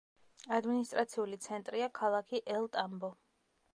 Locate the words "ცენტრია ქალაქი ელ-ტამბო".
1.47-3.13